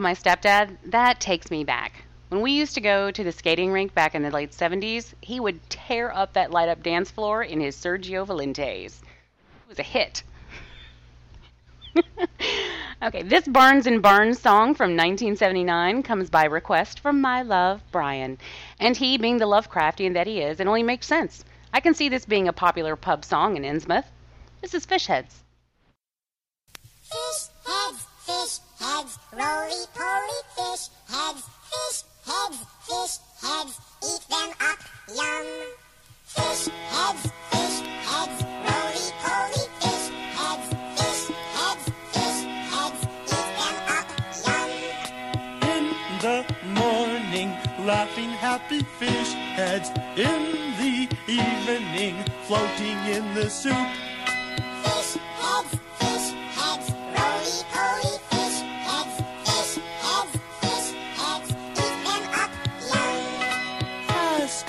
[0.00, 2.04] Of my stepdad, that takes me back.
[2.30, 5.40] When we used to go to the skating rink back in the late 70s, he
[5.40, 9.02] would tear up that light up dance floor in his Sergio Valentes.
[9.02, 10.22] It was a hit.
[13.02, 18.36] Okay, this Barnes and Barnes song from 1979 comes by request from my love, Brian.
[18.78, 21.42] And he, being the Lovecraftian that he is, it only makes sense.
[21.72, 24.04] I can see this being a popular pub song in Innsmouth.
[24.60, 25.42] This is Fish Heads.
[27.04, 32.58] Fish heads, fish heads, roly poly fish heads, fish heads,
[32.88, 33.74] fish heads,
[34.08, 34.80] eat them up,
[35.14, 35.46] yum.
[36.24, 36.64] Fish
[36.94, 37.78] heads, fish
[38.08, 40.06] heads, roly poly fish
[40.38, 41.24] heads, fish
[41.56, 42.40] heads, fish
[42.72, 43.00] heads,
[43.36, 44.08] eat them up,
[44.46, 44.70] yum.
[45.74, 45.84] In
[46.24, 46.38] the
[46.80, 47.50] morning,
[47.86, 49.90] laughing happy fish heads.
[50.16, 50.42] In
[50.80, 53.74] the evening, floating in the soup.
[54.82, 55.89] Fish heads, fish heads,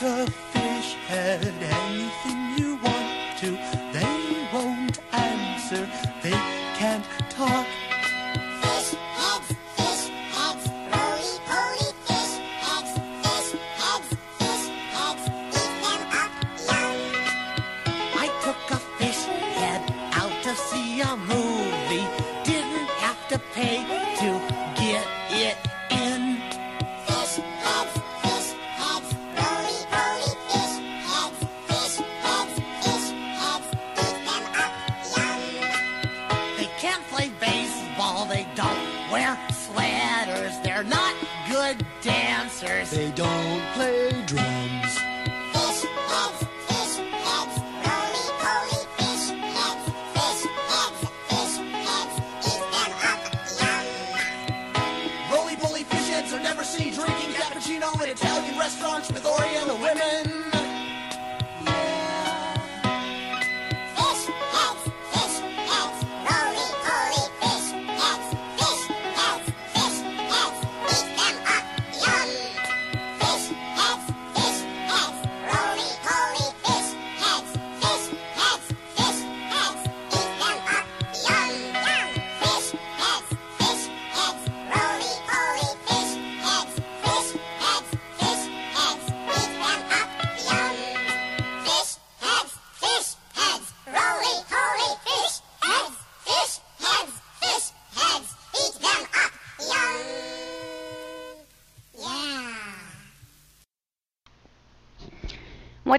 [0.04, 0.41] Ask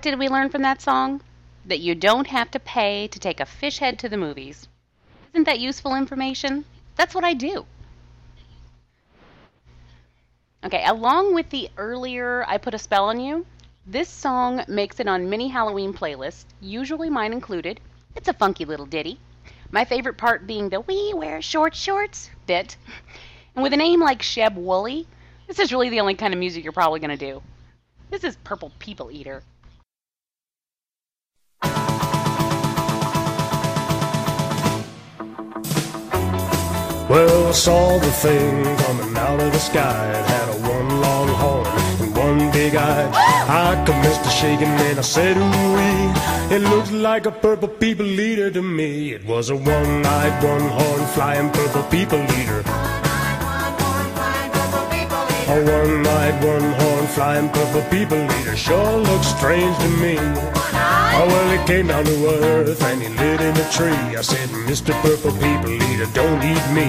[0.02, 1.20] What did we learn from that song?
[1.64, 4.66] That you don't have to pay to take a fish head to the movies.
[5.32, 6.64] Isn't that useful information?
[6.96, 7.64] That's what I do.
[10.64, 13.46] Okay, along with the earlier I Put a Spell on You,
[13.86, 17.78] this song makes it on many Halloween playlists, usually mine included.
[18.16, 19.20] It's a funky little ditty.
[19.70, 22.76] My favorite part being the we wear short shorts bit.
[23.54, 25.06] And with a name like Sheb Wooley,
[25.46, 27.40] this is really the only kind of music you're probably going to do.
[28.10, 29.44] This is Purple People Eater.
[37.12, 40.08] Well, I saw the thing coming out of the sky.
[40.18, 41.66] It had a one long horn
[42.00, 43.10] and one big eye.
[43.66, 48.50] I commenced to shaking and I said, ooh It looks like a purple people eater
[48.52, 49.12] to me.
[49.12, 52.60] It was a one-eyed, one-horn flying purple people eater.
[55.54, 60.16] A one-eyed, one-horn flying purple people eater sure looks strange to me.
[60.18, 64.16] Oh, well, he came down to earth and he lit in a tree.
[64.16, 64.94] I said, Mr.
[65.02, 66.88] Purple People Eater, don't eat me.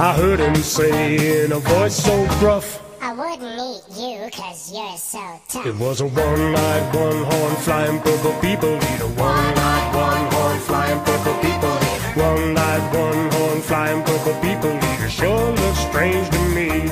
[0.00, 2.82] I heard him say in a voice so gruff.
[3.00, 5.66] I wouldn't eat you cause you're so tough.
[5.66, 9.06] It was a one-eyed, one-horn flying purple people eater.
[9.14, 12.20] One-eyed, one-horn flying purple people eater.
[12.20, 15.08] One-eyed, one-horn flying purple people eater.
[15.08, 16.90] Sure looks strange to me.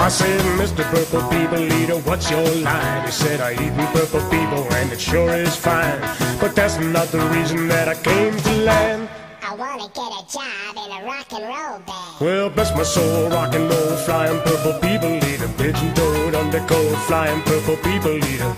[0.00, 0.82] I said, Mr.
[0.84, 3.04] Purple People Eater, what's your line?
[3.04, 6.00] He said, I eat purple people and it sure is fine.
[6.40, 9.10] But that's not the reason that I came to land.
[9.50, 12.20] I wanna get a job in a rock and roll band.
[12.20, 17.42] Well, bless my soul, rock and roll, flying purple people eater, pigeon toed, undercoat, flying
[17.42, 18.54] purple people eater.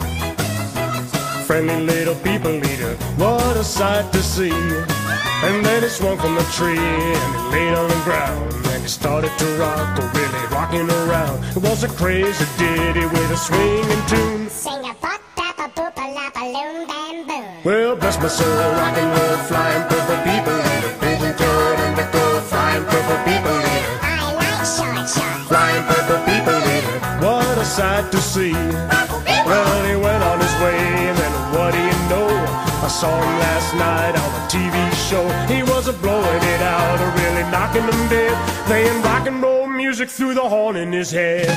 [1.47, 4.53] Friendly little people eater, what a sight to see.
[4.53, 8.53] And then it swung from the tree and it laid on the ground.
[8.66, 11.43] And it started to rock, oh really rocking around.
[11.57, 14.51] It was a crazy ditty with a swinging tune.
[14.51, 17.64] Sing a bop bap a boop a lap a loom bam boom.
[17.64, 20.72] Well, bless my soul, rock and roll, flying purple people
[27.73, 28.53] sight to see.
[28.53, 30.77] Well, he went on his way,
[31.09, 32.29] and then what do you know?
[32.85, 34.77] I saw him last night on a TV
[35.09, 35.25] show.
[35.53, 38.35] He was a blowing blowing it out or really knocking them dead.
[38.66, 41.49] Playing rock and roll music through the horn in his head.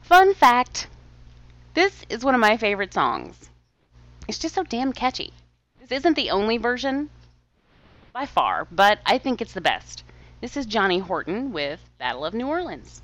[0.00, 0.88] Fun fact
[1.74, 3.50] this is one of my favorite songs.
[4.26, 5.34] It's just so damn catchy.
[5.78, 7.10] This isn't the only version
[8.14, 10.02] by far, but I think it's the best.
[10.40, 13.02] This is Johnny Horton with Battle of New Orleans.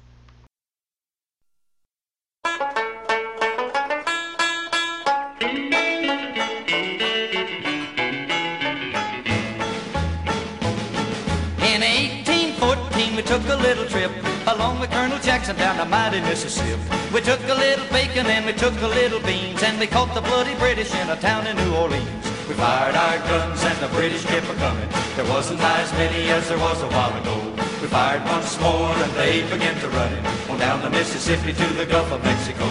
[13.39, 14.13] Took a little trip
[14.47, 16.83] along with Colonel Jackson down the mighty Mississippi.
[17.15, 20.21] We took a little bacon and we took a little beans and we caught the
[20.21, 22.25] bloody British in a town in New Orleans.
[22.47, 24.87] We fired our guns and the British kept a coming.
[25.17, 27.39] There wasn't as many as there was a while ago.
[27.81, 31.67] We fired once more and they began to run it on down the Mississippi to
[31.81, 32.69] the Gulf of Mexico.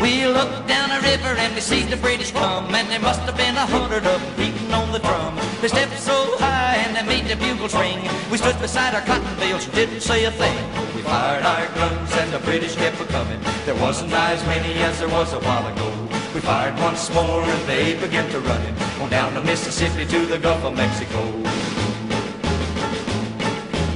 [0.00, 3.36] We looked down the river and we see the British come And there must have
[3.36, 6.63] been a hundred of them beating on the drum They stepped so high
[6.96, 10.30] and made the bugles ring We stood beside our cotton bales and didn't say a
[10.30, 10.56] thing.
[10.94, 13.40] We fired our guns and the British kept a coming.
[13.64, 15.88] There wasn't as many as there was a while ago.
[16.34, 20.26] We fired once more and they began to run it On down the Mississippi to
[20.26, 21.83] the Gulf of Mexico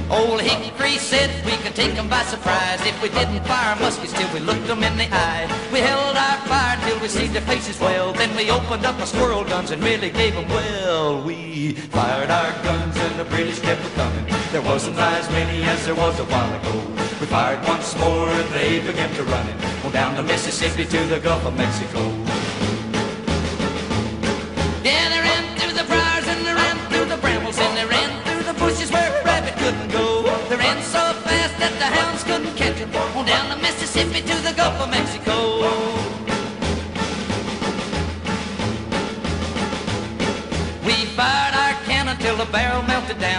[0.09, 4.27] Old Hickory said we could take 'em by surprise if we didn't fire muskets till
[4.33, 5.47] we looked 'em in the eye.
[5.71, 8.11] We held our fire till we see their faces well.
[8.13, 11.21] Then we opened up our squirrel guns and really gave 'em well.
[11.21, 14.25] We fired our guns and the British kept coming.
[14.51, 16.75] There wasn't as many as there was a while ago.
[17.21, 20.99] We fired once more and they began to run it on down the Mississippi to
[21.05, 22.01] the Gulf of Mexico.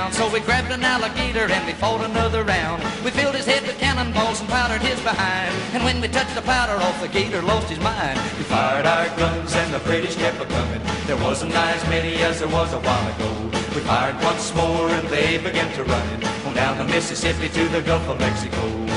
[0.01, 0.12] Down.
[0.12, 2.82] So we grabbed an alligator and we fought another round.
[3.05, 5.55] We filled his head with cannonballs and powdered his behind.
[5.74, 8.18] And when we touched the powder off, the gator lost his mind.
[8.38, 10.82] We fired our guns and the British kept a coming.
[11.07, 13.30] There wasn't as many as there was a while ago.
[13.74, 17.82] We fired once more and they began to run on down the Mississippi to the
[17.82, 18.89] Gulf of Mexico.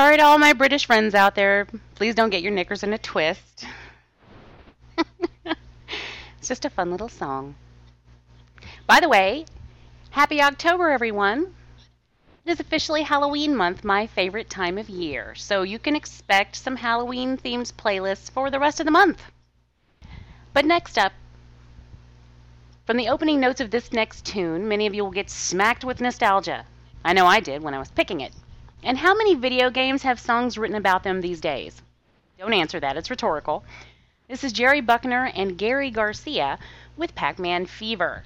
[0.00, 1.66] Sorry to all my British friends out there.
[1.94, 3.66] Please don't get your knickers in a twist.
[5.44, 7.54] it's just a fun little song.
[8.86, 9.44] By the way,
[10.08, 11.54] happy October, everyone.
[12.46, 16.76] It is officially Halloween month, my favorite time of year, so you can expect some
[16.76, 19.22] Halloween themed playlists for the rest of the month.
[20.54, 21.12] But next up,
[22.86, 26.00] from the opening notes of this next tune, many of you will get smacked with
[26.00, 26.64] nostalgia.
[27.04, 28.32] I know I did when I was picking it.
[28.82, 31.82] And how many video games have songs written about them these days?
[32.38, 33.62] Don't answer that, it's rhetorical.
[34.28, 36.58] This is Jerry Buckner and Gary Garcia
[36.96, 38.24] with Pac Man Fever.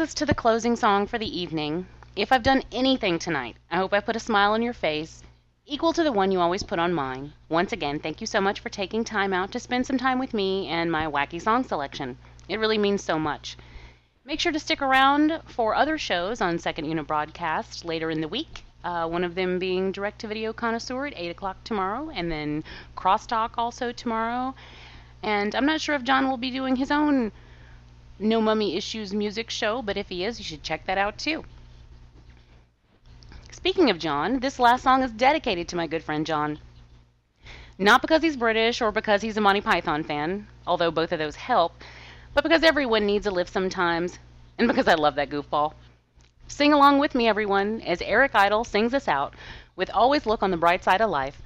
[0.00, 1.86] Brings us to the closing song for the evening.
[2.16, 5.22] If I've done anything tonight, I hope I put a smile on your face,
[5.66, 7.34] equal to the one you always put on mine.
[7.50, 10.32] Once again, thank you so much for taking time out to spend some time with
[10.32, 12.16] me and my wacky song selection.
[12.48, 13.58] It really means so much.
[14.24, 18.28] Make sure to stick around for other shows on Second Unit Broadcast later in the
[18.28, 18.64] week.
[18.82, 22.64] Uh, one of them being Direct to Video Connoisseur at 8 o'clock tomorrow, and then
[22.96, 24.54] Crosstalk also tomorrow.
[25.22, 27.32] And I'm not sure if John will be doing his own
[28.22, 31.42] No Mummy Issues music show, but if he is, you should check that out too.
[33.50, 36.58] Speaking of John, this last song is dedicated to my good friend John.
[37.78, 41.36] Not because he's British or because he's a Monty Python fan, although both of those
[41.36, 41.72] help,
[42.34, 44.18] but because everyone needs a lift sometimes,
[44.58, 45.72] and because I love that goofball.
[46.46, 49.32] Sing along with me, everyone, as Eric Idle sings us out
[49.76, 51.40] with Always Look on the Bright Side of Life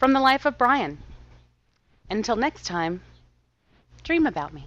[0.00, 0.98] from the life of Brian.
[2.10, 3.02] Until next time,
[4.02, 4.66] dream about me.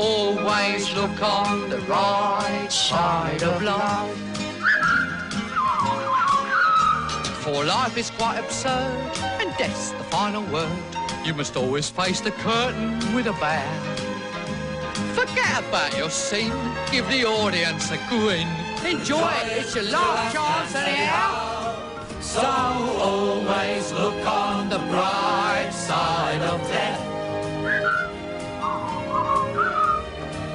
[0.00, 4.16] Always look on the right side of life.
[7.42, 8.96] For life is quite absurd,
[9.40, 10.70] and death's the final word.
[11.24, 13.66] You must always face the curtain with a bow.
[15.14, 16.52] Forget about your scene,
[16.92, 18.46] give the audience a grin.
[18.86, 21.74] Enjoy it, it's your last chance anyhow.
[22.20, 26.27] So always look on the bright side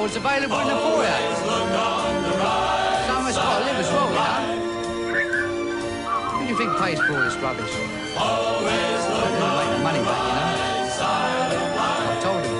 [0.00, 1.20] Record's available in the foyer.
[3.06, 4.40] Someone's got to live as well, you know.
[6.30, 7.74] Who do you think pays for all this rubbish?
[8.16, 11.04] Always look on make the money back, you know.
[12.08, 12.54] I told him.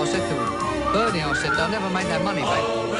[0.00, 2.93] I said to him, Bernie, I said, they'll never make that money back.